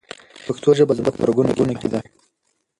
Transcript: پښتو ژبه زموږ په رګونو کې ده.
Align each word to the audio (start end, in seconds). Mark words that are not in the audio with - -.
پښتو 0.45 0.69
ژبه 0.77 0.93
زموږ 0.97 1.15
په 1.17 1.25
رګونو 1.27 1.73
کې 1.79 1.87
ده. 1.93 1.99